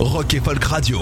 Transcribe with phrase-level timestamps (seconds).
[0.00, 1.00] Rock et Folk Radio.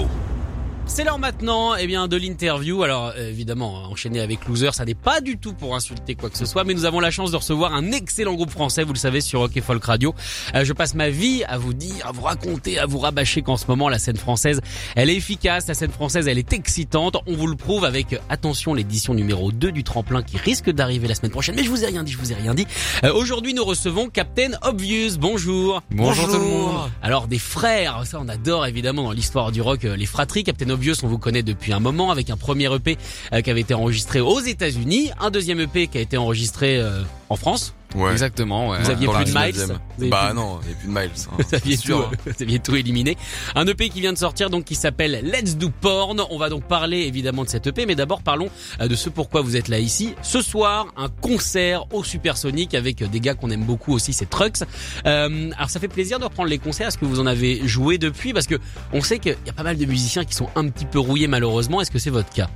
[0.91, 2.81] C'est l'heure maintenant, eh bien, de l'interview.
[2.81, 6.37] Alors, euh, évidemment, enchaîner avec Loser, ça n'est pas du tout pour insulter quoi que
[6.37, 8.97] ce soit, mais nous avons la chance de recevoir un excellent groupe français, vous le
[8.97, 10.15] savez, sur Rock et Folk Radio.
[10.55, 13.55] Euh, je passe ma vie à vous dire, à vous raconter, à vous rabâcher qu'en
[13.55, 14.61] ce moment, la scène française,
[14.95, 17.17] elle est efficace, la scène française, elle est excitante.
[17.27, 21.07] On vous le prouve avec, euh, attention, l'édition numéro 2 du tremplin qui risque d'arriver
[21.07, 21.55] la semaine prochaine.
[21.55, 22.65] Mais je vous ai rien dit, je vous ai rien dit.
[23.03, 25.17] Euh, Aujourd'hui, nous recevons Captain Obvious.
[25.19, 25.83] Bonjour.
[25.91, 26.89] Bonjour tout le monde.
[27.03, 30.43] Alors, des frères, ça on adore évidemment dans l'histoire du rock, euh, les fratries.
[30.43, 32.97] Captain Obvious, on vous connaît depuis un moment avec un premier EP
[33.33, 37.01] euh, qui avait été enregistré aux États-Unis, un deuxième EP qui a été enregistré euh,
[37.29, 37.73] en France.
[37.95, 38.11] Ouais.
[38.11, 38.77] Exactement, ouais.
[38.83, 39.55] Vous aviez Dans plus de miles.
[39.55, 39.65] 19e.
[39.65, 41.09] Vous avez Bah plus- non, il n'y a plus de miles.
[41.31, 41.37] hein.
[41.49, 42.11] Vous aviez tout, hein.
[42.25, 43.17] vous aviez tout éliminé.
[43.55, 46.21] Un EP qui vient de sortir donc qui s'appelle Let's Do Porn.
[46.29, 49.41] On va donc parler évidemment de cet EP, mais d'abord parlons euh, de ce pourquoi
[49.41, 50.13] vous êtes là ici.
[50.21, 54.59] Ce soir, un concert au Supersonic avec des gars qu'on aime beaucoup aussi, c'est Trucks.
[55.05, 56.89] Euh, alors ça fait plaisir de reprendre les concerts.
[56.89, 58.33] Est-ce que vous en avez joué depuis?
[58.33, 58.55] Parce que
[58.93, 61.27] on sait qu'il y a pas mal de musiciens qui sont un petit peu rouillés
[61.27, 61.81] malheureusement.
[61.81, 62.49] Est-ce que c'est votre cas?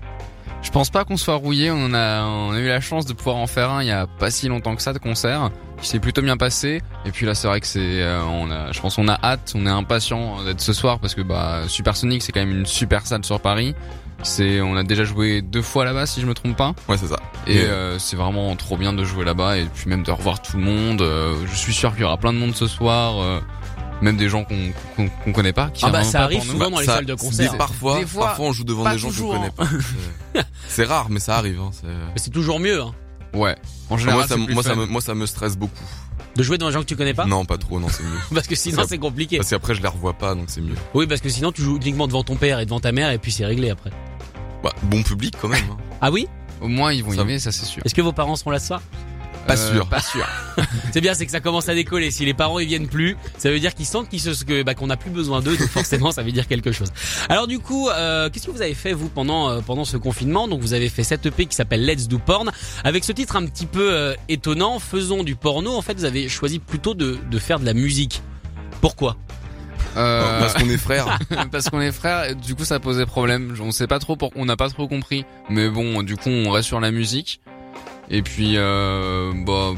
[0.64, 1.69] Je pense pas qu'on soit rouillé.
[1.72, 4.08] On a, on a eu la chance de pouvoir en faire un il y a
[4.08, 6.81] pas si longtemps que ça de concert, qui s'est plutôt bien passé.
[7.05, 9.53] Et puis là, c'est vrai que c'est, euh, on a, je pense, on a hâte,
[9.55, 13.05] on est impatient d'être ce soir parce que bah Supersonic c'est quand même une super
[13.05, 13.75] salle sur Paris.
[14.23, 16.73] C'est, on a déjà joué deux fois là-bas si je me trompe pas.
[16.88, 17.20] Ouais, c'est ça.
[17.45, 20.42] Et Mais- euh, c'est vraiment trop bien de jouer là-bas et puis même de revoir
[20.42, 21.02] tout le monde.
[21.02, 23.16] Euh, je suis sûr qu'il y aura plein de monde ce soir.
[24.03, 25.69] Même des gens qu'on connaît pas.
[25.71, 27.57] Qui Ah bah, ça pas arrive souvent dans les Ça- salles de concert.
[27.57, 29.65] Parfois, Des fois, parfois on joue devant des gens qu'on connaît pas.
[30.35, 31.59] C'est- C'est rare, mais ça arrive.
[31.59, 31.71] Hein.
[31.73, 32.93] c'est- Mais c'est toujours mieux hein,
[33.33, 33.55] Ouais.
[33.89, 35.73] En général, Moi, ça, moi, ça me, moi, ça me stresse beaucoup.
[36.36, 37.25] de jouer devant des gens que tu connais pas?
[37.25, 38.09] Non, pas trop, non, c'est mieux.
[38.33, 39.37] Parce que sinon c'est compliqué.
[39.37, 40.75] Parce qu'après, je les revois pas, donc c'est mieux.
[40.93, 43.17] Oui, parce que sinon tu joues uniquement devant ton père et devant ta mère et
[43.19, 43.92] puis c'est réglé après.
[44.63, 45.63] Bah, bon public quand même.
[45.71, 45.77] hein.
[46.02, 46.27] Ah oui?
[46.61, 47.81] Au moins, ils vont Ça- aimer, ça c'est sûr.
[47.86, 48.81] Est-ce que vos parents seront là ce soir?
[49.48, 49.87] Pas Euh, sûr.
[49.87, 50.26] Pas sûr.
[50.93, 52.11] C'est bien, c'est que ça commence à décoller.
[52.11, 54.76] Si les parents ils viennent plus, ça veut dire qu'ils sentent qu'ils se, que, bah,
[54.76, 56.89] qu'on n'a plus besoin d'eux, donc forcément ça veut dire quelque chose.
[57.30, 60.48] Alors du coup, euh, qu'est-ce que vous avez fait vous pendant euh, pendant ce confinement?
[60.48, 62.52] Donc vous avez fait cette EP qui s'appelle Let's Do Porn,
[62.83, 65.73] avec ce titre un petit peu euh, étonnant, faisons du porno.
[65.75, 68.21] En fait, vous avez choisi plutôt de, de faire de la musique.
[68.81, 69.17] Pourquoi?
[69.98, 71.20] Euh, Parce qu'on est frères.
[71.52, 73.55] parce qu'on est frères, et du coup ça posait problème.
[73.61, 75.25] On sait pas trop pour, on n'a pas trop compris.
[75.49, 77.42] Mais bon, du coup on reste sur la musique.
[78.09, 79.71] Et puis euh, bah,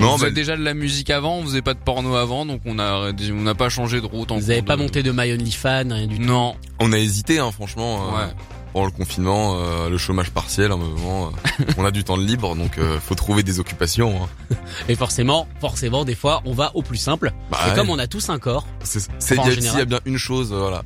[0.00, 2.46] Non, on faisait bah, déjà de la musique avant, on faisait pas de porno avant,
[2.46, 4.30] donc on a on n'a pas changé de route.
[4.32, 6.22] En Vous n'avez pas de- monté de My Only Fan, rien du tout.
[6.24, 6.54] Non.
[6.80, 8.08] on a hésité, hein, franchement.
[8.14, 8.32] euh, Ouais.
[8.72, 11.28] Pendant le confinement, euh, le chômage partiel, à un moment,
[11.60, 14.24] euh, on a du temps de libre, donc euh, faut trouver des occupations.
[14.24, 14.56] hein.
[14.88, 17.32] Et forcément, forcément, des fois, on va au plus simple.
[17.52, 17.76] Bah, et ouais.
[17.76, 20.52] comme on a tous un corps, C'est, Enfin, il y a- y bien une chose,
[20.52, 20.82] euh, voilà,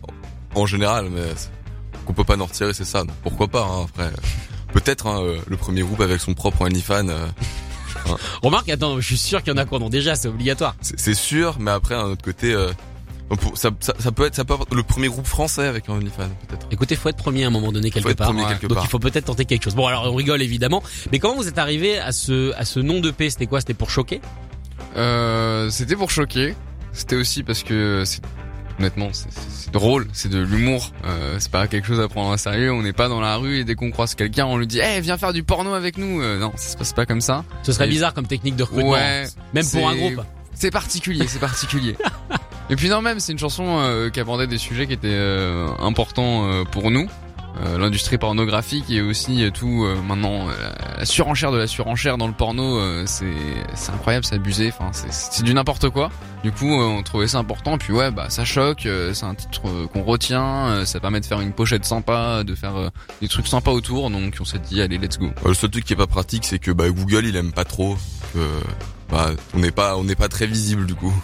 [0.55, 1.23] en général, mais
[2.05, 3.05] qu'on peut pas en retirer, c'est ça.
[3.05, 4.11] Donc pourquoi pas, hein, après.
[4.73, 7.27] Peut-être hein, euh, le premier groupe avec son propre OnlyFans, euh,
[8.43, 10.75] remarque, attends, je suis sûr qu'il y en a qui en ont déjà, c'est obligatoire.
[10.83, 12.71] c'est, sûr, mais après, d'un autre côté, euh,
[13.55, 16.29] ça, ça, ça peut être, ça peut être le premier groupe français avec un OnlyFans,
[16.49, 16.67] peut-être.
[16.71, 18.35] Écoutez, faut être premier à un moment donné quelque Faut être part.
[18.35, 19.75] quelque Donc il faut peut-être tenter quelque chose.
[19.75, 23.01] Bon alors on rigole évidemment, mais comment vous êtes arrivé à ce à ce nom
[23.01, 23.29] de P?
[23.31, 23.61] C'était quoi?
[23.61, 24.21] C'était pour choquer?
[24.97, 26.55] Euh, c'était pour choquer.
[26.93, 28.23] C'était aussi parce que c'est
[28.79, 30.93] honnêtement c'est- drôle, c'est de l'humour.
[31.05, 32.73] Euh, c'est pas quelque chose à prendre au sérieux.
[32.73, 35.01] On n'est pas dans la rue et dès qu'on croise quelqu'un, on lui dit "Eh,
[35.01, 37.45] viens faire du porno avec nous." Euh, non, ça se passe pas comme ça.
[37.63, 40.23] Ce serait Et- bizarre comme technique de recrutement, Ouais, même pour un groupe.
[40.55, 41.97] C'est particulier, c'est particulier.
[42.71, 45.69] Et puis non même, c'est une chanson euh, qui abordait des sujets qui étaient euh,
[45.81, 47.09] importants euh, pour nous.
[47.57, 50.53] Euh, L'industrie pornographique et aussi euh, tout euh, maintenant euh,
[50.97, 53.25] la surenchère de la surenchère dans le porno, c'est
[53.75, 54.69] c'est incroyable, c'est abusé.
[54.69, 56.11] Enfin, c'est du n'importe quoi.
[56.45, 57.79] Du coup, on trouvait ça important.
[57.79, 58.87] Puis ouais, bah ça choque.
[59.13, 59.63] c'est un titre
[59.93, 60.85] qu'on retient.
[60.85, 62.91] ça permet de faire une pochette sympa, de faire
[63.21, 64.11] des trucs sympas autour.
[64.11, 65.31] Donc on s'est dit allez, let's go.
[65.45, 67.97] Le seul truc qui est pas pratique, c'est que bah, Google, il aime pas trop.
[69.11, 71.15] Bah, on n'est pas, on n'est pas très visible du coup.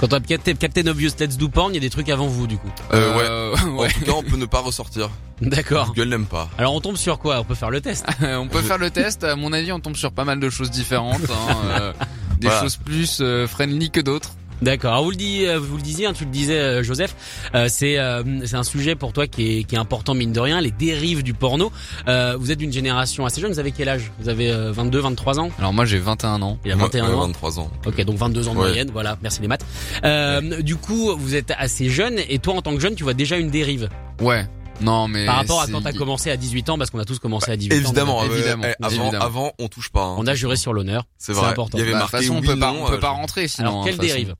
[0.00, 2.26] Quand on a Captain, Captain Obvious Let's Do Porn, il y a des trucs avant
[2.26, 2.70] vous du coup.
[2.92, 3.24] Euh, ouais.
[3.24, 3.88] Euh, En ouais.
[3.88, 5.08] tout cas, on peut ne pas ressortir.
[5.40, 5.88] D'accord.
[5.88, 6.48] Google n'aime pas.
[6.58, 7.40] Alors on tombe sur quoi?
[7.40, 8.04] On peut faire le test.
[8.22, 9.24] on peut faire le test.
[9.24, 11.22] À mon avis, on tombe sur pas mal de choses différentes.
[11.30, 11.92] hein, euh,
[12.38, 12.62] des Voilà.
[12.62, 14.32] choses plus euh, friendly que d'autres.
[14.62, 14.92] D'accord.
[14.92, 17.14] Alors vous le, dis, euh, vous le disiez, hein, tu le disais, euh, Joseph,
[17.54, 20.40] euh, c'est euh, c'est un sujet pour toi qui est, qui est important mine de
[20.40, 21.70] rien, les dérives du porno.
[22.08, 23.52] Euh, vous êtes d'une génération assez jeune.
[23.52, 24.10] Vous avez quel âge?
[24.18, 25.50] Vous avez euh, 22, 23 ans?
[25.58, 26.58] Alors moi j'ai 21 ans.
[26.64, 27.20] Il a Moi, 21 ouais, ans.
[27.26, 27.70] 23 ans.
[27.86, 28.66] Ok, donc 22 ans de Ouais.
[28.68, 28.90] moyenne.
[28.92, 29.64] Voilà, merci les maths.
[30.04, 33.14] Euh, Du coup, vous êtes assez jeune et toi, en tant que jeune, tu vois
[33.14, 33.88] déjà une dérive?
[34.20, 34.46] Ouais.
[34.80, 37.18] Non mais par rapport à quand t'as commencé à 18 ans, parce qu'on a tous
[37.18, 37.76] commencé à 18 ans.
[37.76, 39.24] Évidemment, euh, évidemment, avant, évidemment.
[39.24, 40.02] avant, on touche pas.
[40.04, 40.16] hein.
[40.18, 41.04] On a juré sur l'honneur.
[41.16, 41.48] C'est c'est vrai.
[41.48, 41.78] important.
[41.78, 43.68] Il y avait Bah, marqué façon on peut pas on peut pas rentrer sinon.
[43.68, 44.34] Alors, hein, quelle dérive?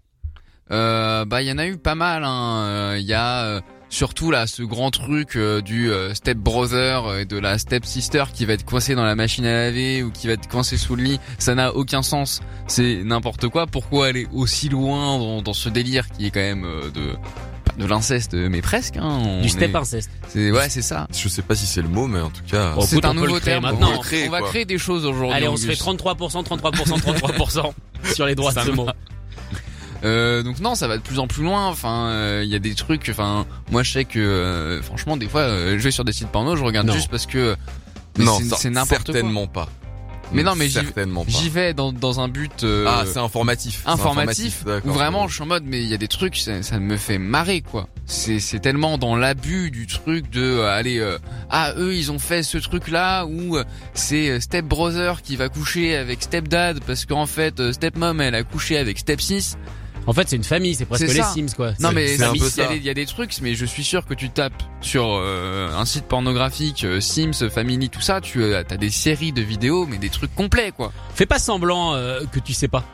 [0.72, 2.24] Euh, bah il y en a eu pas mal.
[2.24, 2.62] Hein.
[2.66, 7.18] Euh, Il y a euh, surtout là ce grand truc euh, du euh, step brother
[7.20, 10.10] et de la step sister qui va être coincé dans la machine à laver ou
[10.10, 11.20] qui va être coincé sous le lit.
[11.38, 12.40] Ça n'a aucun sens.
[12.66, 13.66] C'est n'importe quoi.
[13.68, 17.12] Pourquoi aller aussi loin dans, dans ce délire qui est quand même euh, de
[17.64, 18.96] pas de l'inceste mais presque.
[18.96, 19.20] Hein.
[19.24, 20.10] On Du step est- inceste.
[20.28, 21.06] C'est ouais c'est ça.
[21.16, 22.72] Je sais pas si c'est le mot, mais en tout cas.
[22.74, 23.62] Bon, C'est un nouveau terme.
[23.62, 23.90] maintenant.
[23.92, 24.48] On va créer, on va quoi.
[24.48, 25.32] créer des choses aujourd'hui.
[25.36, 26.02] Allez, on se fait Angus.
[26.04, 27.72] 33%, 33%, 33%
[28.14, 28.86] sur les droits de ce mot.
[30.04, 31.69] Euh, donc non, ça va de plus en plus loin.
[31.69, 33.08] Enfin, euh, il y a des trucs.
[33.10, 36.28] Enfin, moi je sais que euh, franchement, des fois, euh, je vais sur des sites
[36.28, 36.93] porno, je regarde Non.
[36.94, 37.56] juste parce que.
[38.19, 39.14] mais non, c'est- n'importe quoi.
[39.14, 39.69] certainement pas.
[40.32, 43.82] Mais non, mais j'y- vais dans, dans un but euh, Ah, c'est informatif.
[43.84, 46.64] C'est informatif, où vraiment je suis en mode mais il y a des trucs ça,
[46.64, 47.88] ça me fait marrer quoi.
[48.06, 51.19] C'est c'est tellement dans l'abus du truc de euh, aller euh,
[51.49, 53.62] ah eux ils ont fait ce truc là où euh,
[53.94, 57.96] c'est euh, Step Brother qui va coucher avec Step Dad parce qu'en fait euh, Step
[57.96, 59.56] Mom elle a couché avec Step 6.
[60.06, 61.32] En fait, c'est une famille, c'est presque C'est les ça.
[61.34, 61.72] Sims, quoi.
[61.80, 62.66] Non mais c'est un il peu y, a ça.
[62.68, 65.68] des- il y a des trucs mais je suis sûr que tu tapes sur euh,
[65.76, 69.98] un site pornographique euh, Sims Family tout ça tu as des séries de vidéos mais
[69.98, 70.92] des trucs complets quoi.
[71.14, 72.84] Fais pas semblant euh, que tu sais pas.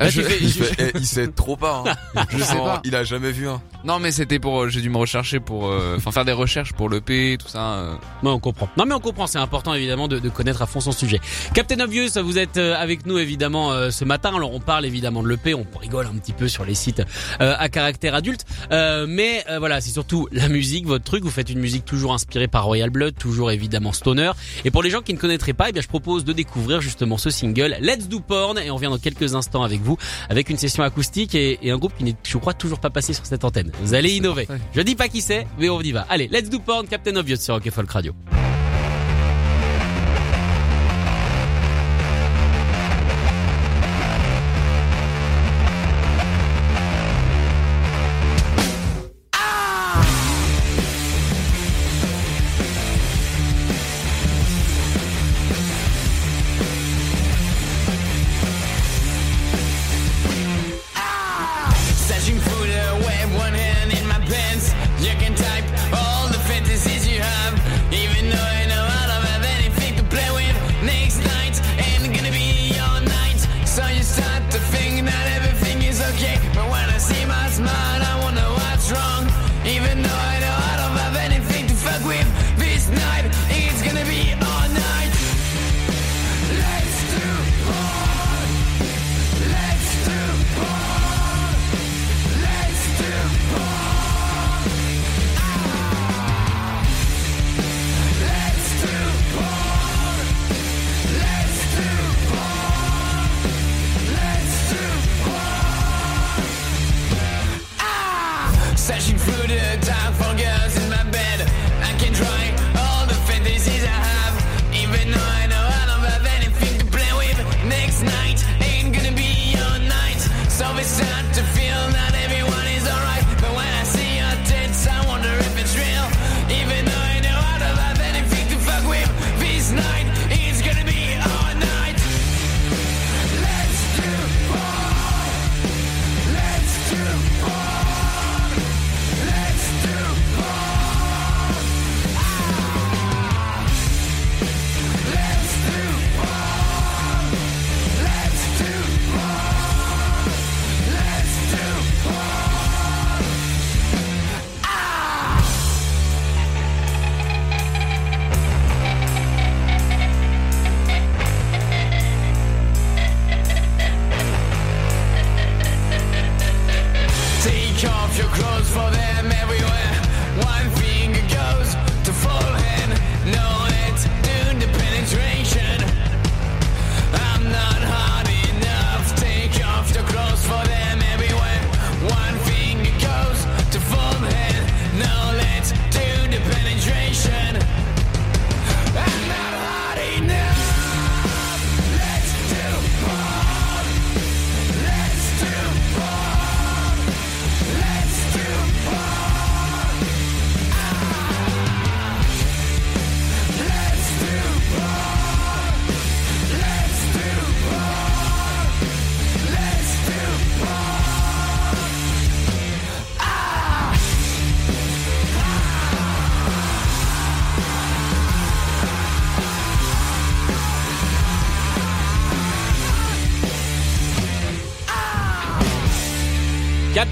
[0.00, 1.84] Ah, Là, je- tu fais- Il, fait- eh, il sait trop pas.
[1.86, 2.22] Hein.
[2.30, 2.80] Je sais pas.
[2.84, 3.60] Il a jamais vu un.
[3.82, 6.88] Non mais c'était pour j'ai dû me rechercher pour euh, enfin faire des recherches pour
[6.90, 7.72] le P tout ça.
[7.74, 7.94] euh.
[8.22, 8.68] Non, on comprend.
[8.76, 9.26] Non, mais on comprend.
[9.26, 11.18] C'est important évidemment de, de connaître à fond son sujet.
[11.54, 14.32] Captain Obvious, vous êtes euh, avec nous évidemment euh, ce matin.
[14.34, 17.02] Alors on parle évidemment de l'EP, on rigole un petit peu sur les sites
[17.40, 21.24] euh, à caractère adulte, Euh, mais euh, voilà, c'est surtout la musique, votre truc.
[21.24, 24.32] Vous faites une musique toujours inspirée par Royal Blood, toujours évidemment stoner.
[24.64, 27.16] Et pour les gens qui ne connaîtraient pas, eh bien je propose de découvrir justement
[27.18, 29.89] ce single Let's Do Porn et on revient dans quelques instants avec vous
[30.28, 33.12] avec une session acoustique et, et un groupe qui n'est, je crois, toujours pas passé
[33.12, 33.72] sur cette antenne.
[33.82, 34.46] Vous allez innover.
[34.74, 36.06] Je dis pas qui c'est, mais on y va.
[36.08, 38.14] Allez, Let's Do Porn, Captain Obvious sur Rock Folk Radio.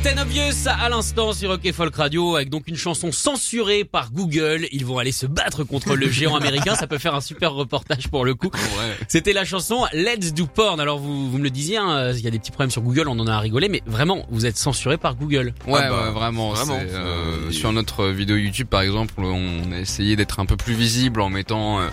[0.09, 4.11] Captain Obvious à l'instant sur Rock et Folk Radio avec donc une chanson censurée par
[4.11, 4.67] Google.
[4.73, 6.75] Ils vont aller se battre contre le géant américain.
[6.77, 8.49] Ça peut faire un super reportage pour le coup.
[8.55, 8.97] Ouais.
[9.07, 10.81] C'était la chanson Let's Do Porn.
[10.81, 13.07] Alors vous, vous me le disiez, hein, il y a des petits problèmes sur Google,
[13.09, 15.53] on en a rigolé, mais vraiment, vous êtes censuré par Google.
[15.67, 16.53] Ouais, Ah bah, ouais, vraiment.
[16.53, 16.87] vraiment, euh,
[17.49, 21.21] euh, sur notre vidéo YouTube, par exemple, on a essayé d'être un peu plus visible
[21.21, 21.89] en mettant euh,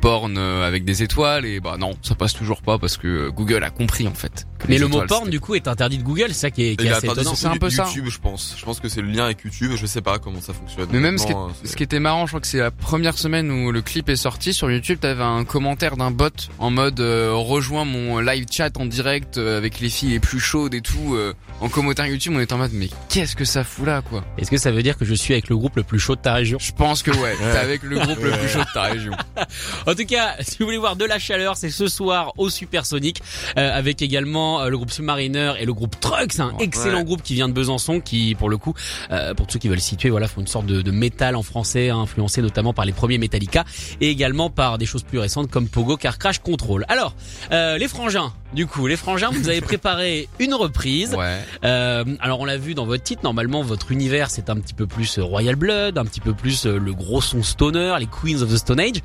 [0.00, 3.62] porn euh, avec des étoiles et bah non, ça passe toujours pas parce que Google
[3.62, 4.46] a compris en fait.
[4.68, 6.84] Mais le mot porn du coup est interdit de Google, c'est ça qui est, qui
[6.86, 7.36] est est assez interdit étonnant.
[7.36, 7.84] c'est un peu ça.
[7.86, 8.54] YouTube, je pense.
[8.58, 9.72] Je pense que c'est le lien avec YouTube.
[9.76, 10.88] Je sais pas comment ça fonctionne.
[10.92, 12.70] Mais même ce qui, est- c'est- ce qui était marrant, je crois que c'est la
[12.70, 16.70] première semaine où le clip est sorti sur YouTube, t'avais un commentaire d'un bot en
[16.70, 20.74] mode euh, rejoins mon live chat en direct euh, avec les filles les plus chaudes
[20.74, 21.14] et tout.
[21.14, 24.24] euh, en commentaire YouTube, on était en mode mais qu'est-ce que ça fout là quoi?
[24.38, 26.20] Est-ce que ça veut dire que je suis avec le groupe le plus chaud de
[26.20, 26.58] ta région?
[26.60, 29.12] Je pense que ouais, t'es avec le groupe le plus chaud de ta région.
[29.86, 33.22] En tout cas, si vous voulez voir de la chaleur, c'est ce soir au Supersonic
[33.56, 36.64] euh, avec également euh, le groupe Submariner et le groupe Trucks, un Ouais.
[36.64, 38.74] excellent groupe qui vient de Besançon, qui pour le coup,
[39.10, 41.42] euh, pour tous ceux qui veulent situer, voilà, font une sorte de, de métal en
[41.42, 43.64] français, hein, influencé notamment par les premiers Metallica
[44.00, 46.84] et également par des choses plus récentes comme Pogo Car Crash Control.
[46.88, 47.14] Alors,
[47.52, 51.14] euh, les frangins, du coup, les frangins, vous avez préparé une reprise.
[51.14, 51.38] Ouais.
[51.64, 54.86] Euh, alors on l'a vu dans votre titre, normalement votre univers c'est un petit peu
[54.86, 58.56] plus Royal Blood, un petit peu plus le gros son stoner, les Queens of the
[58.56, 59.02] Stone Age.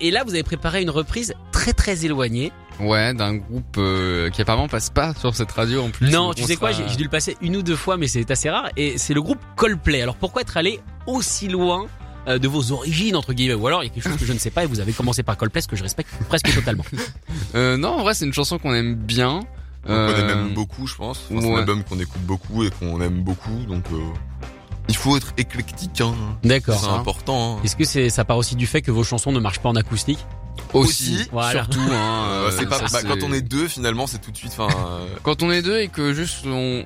[0.00, 2.52] Et là vous avez préparé une reprise très très éloignée.
[2.80, 3.76] Ouais, d'un groupe
[4.18, 6.10] euh, qui apparemment passe pas sur cette radio en plus.
[6.10, 8.08] non, tu sais quoi, sera- j'ai j'ai dû le passer une ou deux fois mais
[8.08, 8.68] c'est assez rare.
[8.76, 10.02] Et c'est le groupe Coldplay.
[10.02, 11.86] Alors pourquoi être allé aussi loin
[12.26, 13.54] euh, de vos origines entre guillemets?
[13.54, 14.92] Ou alors il y a quelque chose que je ne sais pas et vous avez
[14.92, 16.84] commencé par Coldplay ce que je respecte presque totalement.
[17.54, 19.40] Euh, non, en vrai, c'est une chanson qu'on aime bien.
[19.88, 21.18] Euh, même beaucoup, je pense.
[21.30, 23.96] Enfin, C'est un album qu'on écoute beaucoup et qu'on aime beaucoup, donc euh,
[24.88, 26.00] il faut être éclectique.
[26.02, 26.14] Hein.
[26.44, 26.78] D'accord.
[26.78, 27.56] C'est important.
[27.56, 27.60] Hein.
[27.64, 29.76] Est-ce que c'est ça part aussi du fait que vos chansons ne marchent pas en
[29.76, 30.18] acoustique?
[30.74, 31.50] Aussi, Aussi, voilà.
[31.52, 31.80] surtout.
[31.90, 34.52] Hein, Euh, c'est pas, ça, bah, quand on est deux, finalement, c'est tout de suite.
[34.56, 36.84] Enfin, euh, quand on est deux et que juste on,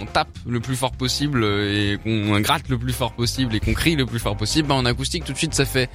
[0.00, 3.74] on tape le plus fort possible et qu'on gratte le plus fort possible et qu'on
[3.74, 5.90] crie le plus fort possible, bah en acoustique tout de suite ça fait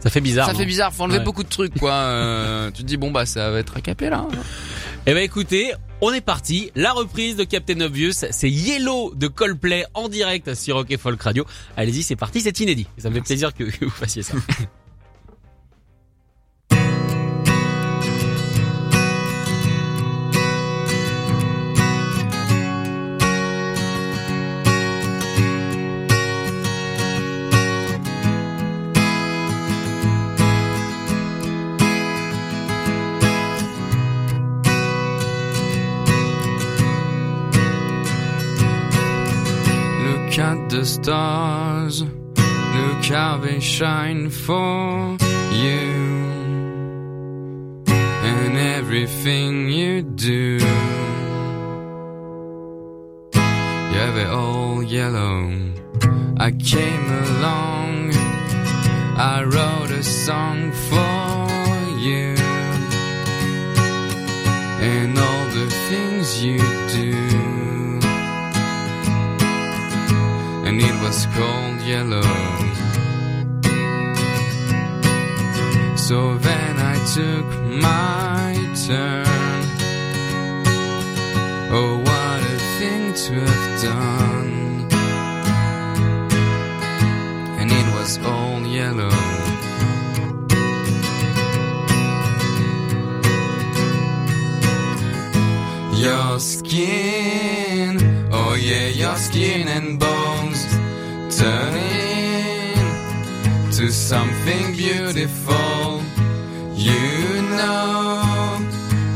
[0.00, 0.46] Ça fait bizarre.
[0.46, 0.92] ça non fait bizarre.
[0.92, 1.24] Faut enlever Ouais.
[1.24, 1.92] beaucoup de trucs quoi.
[1.92, 4.26] Euh, tu te dis bon bah ça va être à capé là.
[5.06, 6.70] Eh ben écoutez, on est parti.
[6.74, 11.20] La reprise de Captain Obvious, c'est Yellow de Coldplay en direct sur Rock et Folk
[11.22, 11.44] Radio.
[11.76, 12.86] Allez-y, c'est parti, c'est inédit.
[12.98, 14.34] Et ça me fait plaisir que, que vous fassiez ça.
[40.88, 45.16] stars, look how they shine for
[45.52, 45.88] you.
[48.30, 50.58] And everything you do.
[53.94, 55.38] Yeah, they're all yellow.
[56.38, 58.12] I came along,
[59.34, 62.34] I wrote a song for you.
[64.80, 65.37] And all
[71.18, 72.22] and it was called yellow.
[75.96, 77.46] So then I took
[77.82, 78.54] my
[78.86, 79.64] turn.
[81.70, 84.88] Oh, what a thing to have done.
[87.58, 89.10] And it was all yellow.
[95.96, 100.17] Your skin, oh yeah, your skin and bones
[104.08, 106.00] something beautiful.
[106.72, 108.58] You know,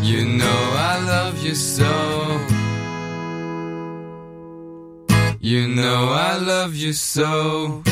[0.03, 0.61] you know
[0.93, 1.91] I love you so.
[5.41, 7.83] You know I love you so.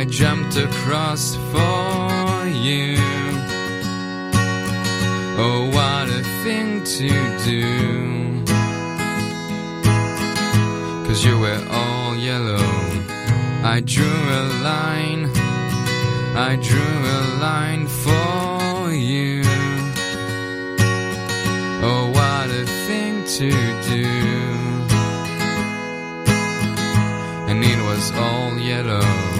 [0.00, 2.96] I jumped across for you.
[5.36, 7.08] Oh, what a thing to
[7.44, 8.42] do.
[11.06, 12.66] Cause you were all yellow.
[13.62, 15.26] I drew a line,
[16.34, 19.42] I drew a line for you.
[21.84, 23.50] Oh, what a thing to
[23.90, 24.30] do
[27.50, 29.39] and it was all yellow.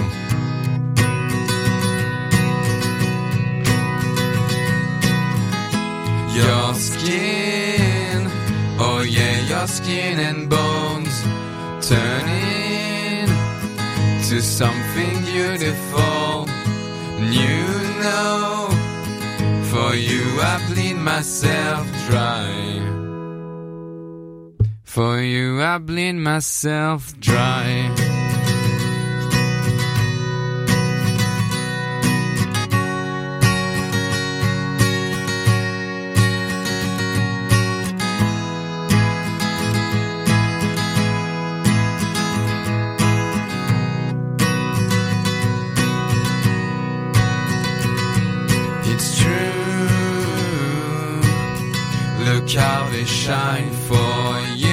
[6.45, 8.27] Your skin,
[8.79, 11.15] oh yeah, your skin and bones
[11.87, 13.27] turning
[14.29, 16.47] to something beautiful.
[17.19, 17.63] You
[18.03, 18.69] know,
[19.71, 22.47] for you I bleed myself dry.
[24.83, 28.10] For you I bleed myself dry.
[52.25, 54.71] Look how they shine for you.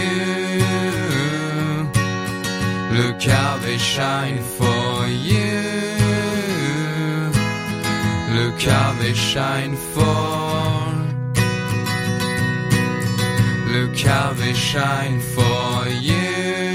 [2.99, 5.63] Look how they shine for you.
[8.37, 10.29] Look how they shine for.
[13.73, 16.75] Look how shine for you.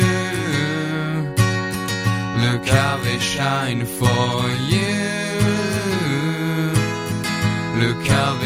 [2.44, 5.14] Look how they shine for you.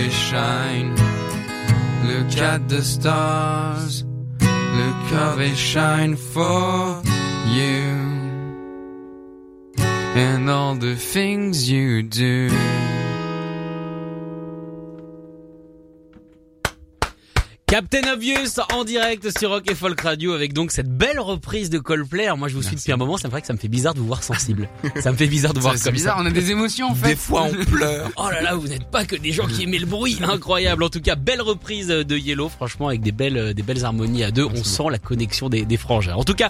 [0.09, 1.16] Shine.
[2.05, 4.03] Look at the stars.
[4.39, 7.01] Look how they shine for
[7.47, 8.17] you.
[9.77, 12.49] And all the things you do.
[17.69, 21.79] Captain Obvious en direct sur Rock et Folk Radio avec donc cette belle reprise de
[21.79, 22.23] Coldplay.
[22.23, 23.93] Alors moi je vous suis depuis un moment, c'est vrai que ça me fait bizarre
[23.93, 24.69] de vous voir sensible.
[25.01, 26.23] ça me fait bizarre de voir C'est comme bizarre, ça.
[26.23, 27.09] on a des émotions en fait.
[27.09, 28.09] Des fois on pleure.
[28.15, 30.81] Oh là là, vous n'êtes pas que des gens qui aimaient le bruit, incroyable.
[30.81, 34.31] En tout cas, belle reprise de Yellow, franchement avec des belles des belles harmonies à
[34.31, 36.15] deux, on sent la connexion des, des frangins.
[36.15, 36.49] En tout cas,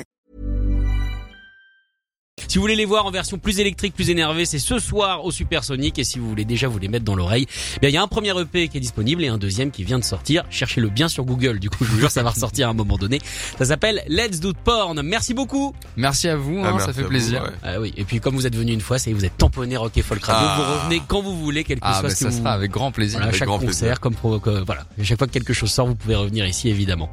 [2.47, 5.31] Si vous voulez les voir en version plus électrique, plus énervée, c'est ce soir au
[5.31, 5.97] Supersonic.
[5.99, 7.45] Et si vous voulez déjà vous les mettre dans l'oreille,
[7.77, 9.83] eh bien il y a un premier EP qui est disponible et un deuxième qui
[9.83, 10.43] vient de sortir.
[10.49, 11.59] Cherchez-le bien sur Google.
[11.59, 13.19] Du coup, je vous jure, ça va ressortir à un moment donné.
[13.57, 15.01] Ça s'appelle Let's Do Porn.
[15.01, 15.73] Merci beaucoup.
[15.97, 17.43] Merci à vous, Ah, hein, merci ça fait vous, plaisir.
[17.43, 17.49] ouais.
[17.63, 17.93] Ah oui.
[17.95, 20.23] Et puis comme vous êtes venu une fois, c'est vous êtes tamponné Rock et Folk
[20.23, 20.47] Radio.
[20.49, 20.55] Ah.
[20.57, 22.37] Vous revenez quand vous voulez, quel que Ah, soit mais ce que ça vous.
[22.39, 23.19] sera avec grand plaisir.
[23.19, 23.99] Voilà, à Avec chaque grand concert, plaisir.
[24.01, 24.81] comme pro, voilà.
[24.99, 27.09] À chaque fois que quelque chose sort, vous pouvez revenir ici, évidemment.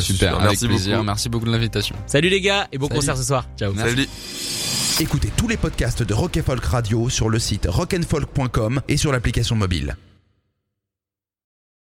[0.00, 0.94] Super, avec merci plaisir.
[0.96, 1.06] beaucoup.
[1.06, 1.94] Merci beaucoup de l'invitation.
[2.06, 2.98] Salut les gars et bon Salut.
[3.00, 3.46] concert ce soir.
[3.58, 3.74] Ciao.
[3.76, 4.08] Salut.
[5.00, 9.56] Écoutez tous les podcasts de Rock Folk Radio sur le site rockandfolk.com et sur l'application
[9.56, 9.96] mobile.